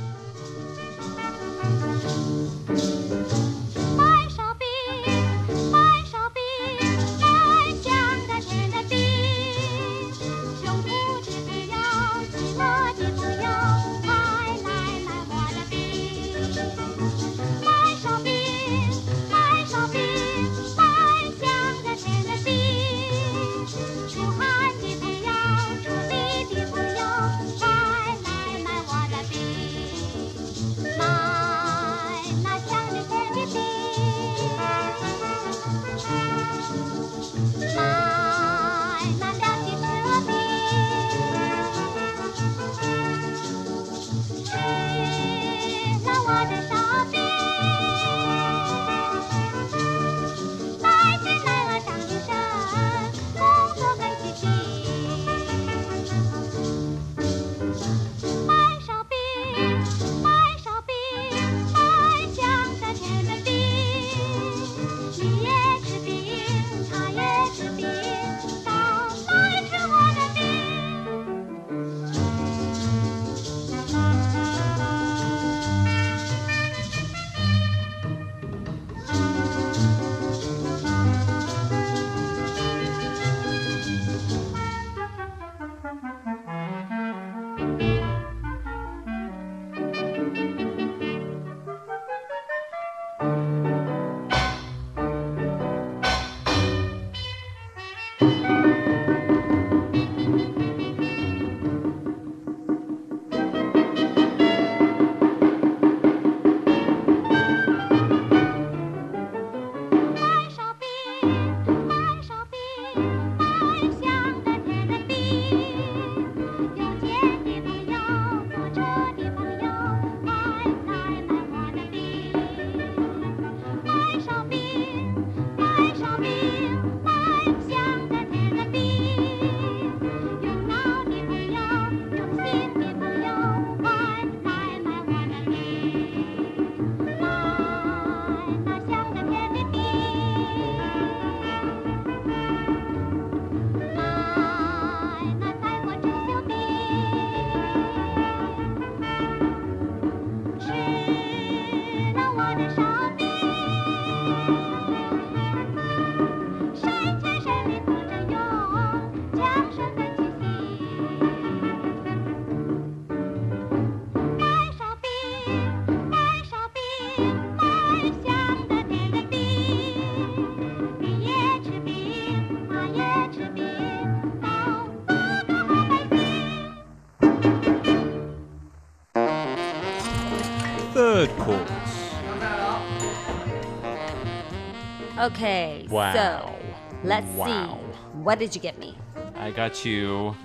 [185.30, 185.86] Okay.
[185.90, 186.14] Wow.
[186.14, 186.56] So
[187.04, 187.46] let's Wow.
[187.48, 188.20] see.
[188.24, 188.98] What did you get me?
[189.38, 190.36] I got you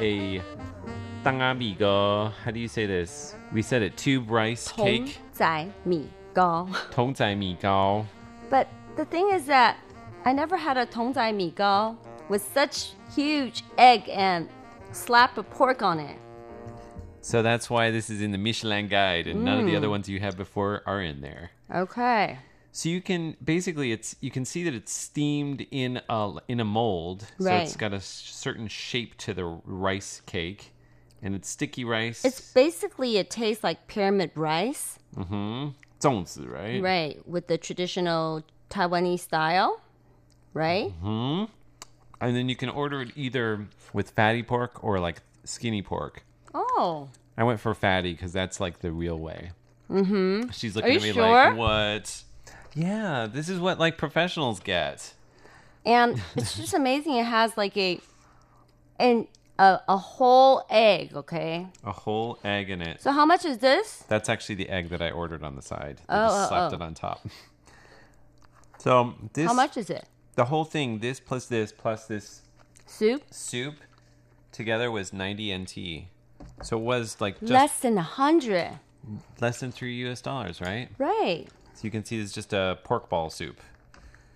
[0.00, 0.40] a
[1.24, 2.32] tangamigo.
[2.44, 3.34] How do you say this?
[3.52, 5.18] We said it tube rice 童 cake.
[5.32, 6.68] 仔米糕.
[6.90, 8.06] Tong zai mi gao.
[8.50, 8.66] But
[8.96, 9.76] the thing is that
[10.24, 11.96] I never had a 童仔米糕
[12.28, 14.48] with such huge egg and
[14.92, 16.16] slap of pork on it.
[17.22, 19.76] So that's why this is in the Michelin guide, and none of the Mm.
[19.76, 21.50] other ones you had before are in there.
[21.74, 22.38] Okay.
[22.75, 26.65] So you can basically it's you can see that it's steamed in a in a
[26.65, 30.73] mold, so it's got a certain shape to the rice cake,
[31.21, 32.25] and it's sticky rice.
[32.25, 35.69] It's basically it tastes like pyramid rice, mm-hmm.
[36.01, 36.81] 粽子, right?
[36.81, 39.79] right, with the traditional Taiwanese style,
[40.53, 40.91] right?
[41.01, 41.45] Hmm.
[42.19, 46.25] And then you can order it either with fatty pork or like skinny pork.
[46.53, 47.07] Oh.
[47.37, 49.51] I went for fatty because that's like the real way.
[49.89, 50.49] Mm-hmm.
[50.49, 51.23] She's looking at me sure?
[51.23, 52.23] like, what?
[52.75, 55.13] Yeah, this is what like professionals get.
[55.85, 57.15] And it's just amazing.
[57.15, 57.99] It has like a
[58.99, 61.13] and a, a whole egg.
[61.15, 61.67] Okay.
[61.83, 63.01] A whole egg in it.
[63.01, 64.03] So how much is this?
[64.09, 66.01] That's actually the egg that I ordered on the side.
[66.09, 66.75] I Oh, just oh, slapped oh.
[66.75, 66.85] it oh.
[66.85, 67.27] on top.
[68.77, 70.05] So this How much is it?
[70.35, 72.41] The whole thing, this plus this plus this
[72.85, 73.23] Soup.
[73.31, 73.75] soup
[74.51, 76.03] together was 90 NT.
[76.61, 78.77] So it was like just Less than a hundred.
[79.41, 80.89] less than 3 US dollars, right?
[80.99, 81.47] Right.
[81.75, 83.59] So you can see it's just a pork ball soup.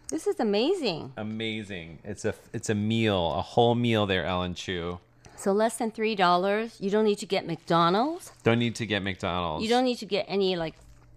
[0.09, 1.13] This is amazing.
[1.17, 1.99] Amazing.
[2.03, 4.99] It's a it's a meal, a whole meal there, Ellen Chu.
[5.35, 6.77] So less than three dollars.
[6.81, 8.31] You don't need to get McDonald's.
[8.43, 9.63] Don't need to get McDonald's.
[9.63, 10.75] You don't need to get any like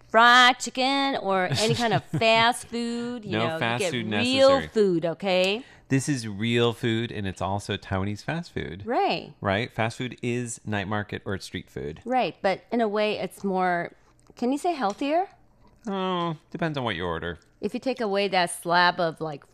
[0.08, 3.24] fried chicken or any kind of fast food.
[3.24, 4.68] You No know, fast you get food real necessary.
[4.68, 5.06] food.
[5.06, 5.64] Okay.
[5.88, 8.82] This is real food and it's also Taiwanese fast food.
[8.86, 9.32] Right.
[9.40, 9.72] Right?
[9.72, 12.00] Fast food is night market or street food.
[12.04, 12.36] Right.
[12.42, 13.92] But in a way, it's more.
[14.36, 15.28] Can you say healthier?
[15.86, 17.38] Oh, depends on what you order.
[17.60, 19.44] If you take away that slab of like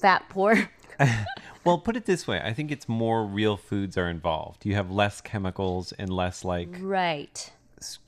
[0.00, 0.68] fat pork.
[1.64, 4.66] Well, put it this way, I think it's more real foods are involved.
[4.66, 7.52] You have less chemicals and less like Right.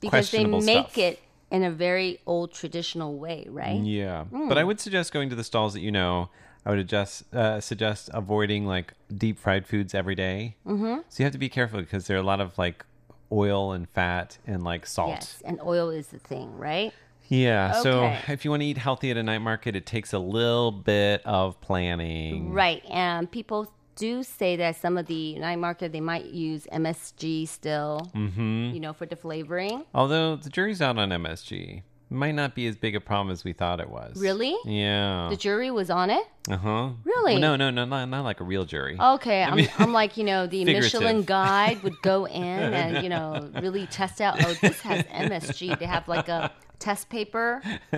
[0.00, 0.98] Because they make stuff.
[0.98, 1.20] it
[1.52, 3.80] in a very old traditional way, right?
[3.80, 4.48] Yeah, Mm.
[4.48, 6.30] but I would suggest going to the stalls that you know.
[6.66, 10.56] I would adjust, uh, suggest avoiding like deep fried foods every day.
[10.66, 11.04] Mhm.
[11.08, 12.84] So you have to be careful because there are a lot of like
[13.30, 15.10] oil and fat and like salt.
[15.10, 16.92] Yes, and oil is the thing, right?
[17.28, 17.72] Yeah.
[17.82, 20.70] So if you want to eat healthy at a night market, it takes a little
[20.72, 22.52] bit of planning.
[22.52, 27.46] Right, and people do say that some of the night market they might use MSG
[27.48, 28.74] still, Mm-hmm.
[28.74, 29.84] you know, for the flavoring.
[29.94, 33.52] Although the jury's out on MSG, might not be as big a problem as we
[33.52, 34.16] thought it was.
[34.20, 34.54] Really?
[34.64, 35.28] Yeah.
[35.30, 36.24] The jury was on it.
[36.48, 36.90] Uh huh.
[37.04, 37.38] Really?
[37.38, 38.96] no, no, no, not, not like a real jury.
[39.00, 40.92] Okay, I I'm, mean- I'm like, you know, the Figurative.
[41.00, 45.78] Michelin guide would go in and, you know, really test out, oh, this has MSG.
[45.78, 47.62] They have like a test paper,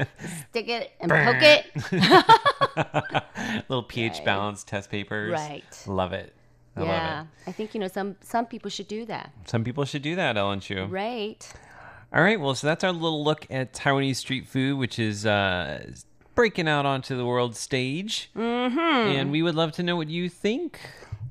[0.50, 1.66] stick it and poke it.
[3.68, 5.32] Little pH balance test papers.
[5.32, 5.84] Right.
[5.86, 6.32] Love it.
[6.76, 7.26] I love yeah, it.
[7.46, 9.32] I think, you know, some, some people should do that.
[9.46, 10.84] Some people should do that, Ellen Chu.
[10.84, 11.50] Right.
[12.14, 12.38] All right.
[12.38, 15.90] Well, so that's our little look at Taiwanese street food, which is uh,
[16.34, 18.30] breaking out onto the world stage.
[18.36, 18.78] Mm-hmm.
[18.78, 20.78] And we would love to know what you think.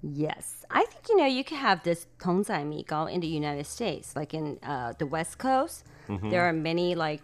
[0.01, 0.65] Yes.
[0.71, 4.15] I think, you know, you can have this tongzai mi gao in the United States,
[4.15, 5.85] like in uh, the West Coast.
[6.07, 6.31] Mhm.
[6.31, 7.21] There are many, like,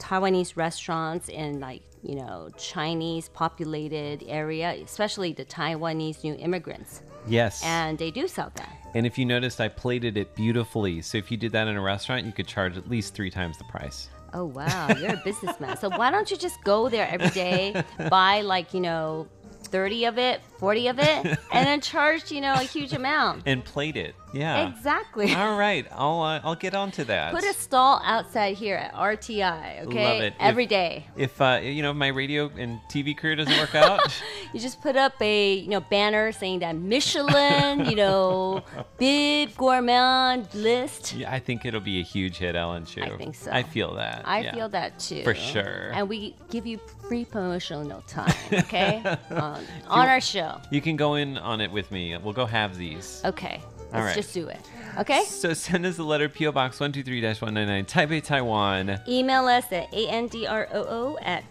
[0.00, 7.02] Taiwanese restaurants in, like, you know, Chinese populated area, especially the Taiwanese new immigrants.
[7.28, 7.62] Yes.
[7.64, 8.76] And they do sell that.
[8.94, 11.02] And if you noticed, I plated it beautifully.
[11.02, 13.58] So if you did that in a restaurant, you could charge at least three times
[13.58, 14.08] the price.
[14.32, 14.88] Oh, wow.
[14.98, 15.76] You're a businessman.
[15.76, 19.28] So why don't you just go there every day, buy, like, you know,
[19.64, 23.42] 30 of it, 40 of it, and then charged, you know, a huge amount?
[23.50, 24.14] And played it.
[24.32, 24.68] Yeah.
[24.68, 25.34] Exactly.
[25.34, 25.86] All right.
[25.90, 27.32] I'll uh, I'll get on to that.
[27.32, 30.04] Put a stall outside here at RTI, okay?
[30.04, 30.34] Love it.
[30.38, 31.06] Every if, day.
[31.16, 34.00] If uh, you know my radio and TV career doesn't work out,
[34.52, 38.64] You just put up a you know banner saying that Michelin, you know,
[38.98, 41.14] bib gourmand list.
[41.14, 43.02] yeah, I think it'll be a huge hit, Ellen Chu.
[43.02, 43.50] I think so.
[43.52, 44.22] I feel that.
[44.24, 44.54] I yeah.
[44.54, 45.22] feel that too.
[45.22, 45.90] For sure.
[45.94, 49.02] And we give you free promotional time, okay?
[49.30, 50.49] on, on our show.
[50.70, 52.16] You can go in on it with me.
[52.16, 53.22] We'll go have these.
[53.24, 53.60] Okay.
[53.92, 54.14] Let's right.
[54.16, 54.60] just do it.
[54.98, 55.22] Okay?
[55.24, 59.00] So send us a letter, PO Box 123-199, Taipei, Taiwan.
[59.08, 61.44] Email us at androo at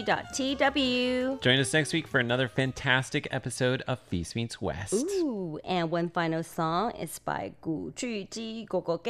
[0.00, 1.40] rti.org.tw.
[1.40, 4.94] Join us next week for another fantastic episode of Feast Meets West.
[4.94, 9.00] Ooh, and one final song is by Gu Ji Go Go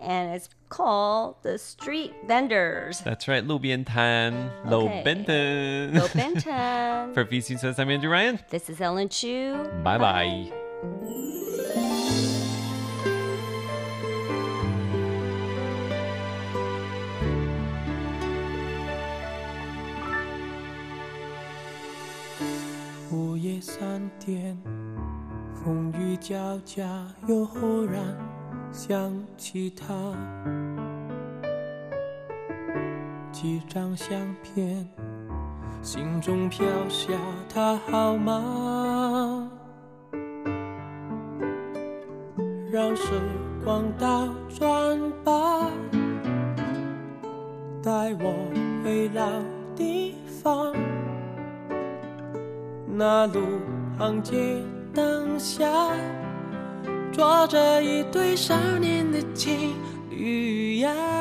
[0.00, 3.00] and it's called The Street Vendors.
[3.00, 5.02] That's right, Lu Bian Tan, Lo Okay.
[5.04, 5.94] Benton.
[5.94, 7.14] Lo Benton.
[7.14, 8.38] for Feast Meets West, I'm Andrew Ryan.
[8.50, 9.68] This is Ellen Chu.
[9.82, 10.61] Bye bye.
[23.10, 24.58] 午夜三点，
[25.54, 27.06] 风雨交加。
[27.28, 28.16] 又忽然
[28.72, 29.94] 想起他，
[33.30, 34.88] 几张相片，
[35.80, 37.12] 心中飘下
[37.48, 39.61] 他号码。
[42.72, 43.04] 让时
[43.62, 45.68] 光倒转吧，
[47.82, 48.32] 带我
[48.82, 49.28] 回老
[49.76, 50.74] 地方。
[52.86, 53.42] 那路
[53.98, 54.56] 旁街
[54.94, 55.66] 灯下，
[57.12, 59.74] 坐着一对少年的情
[60.08, 61.11] 侣呀。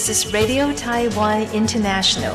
[0.00, 2.34] This is Radio Taiwan International.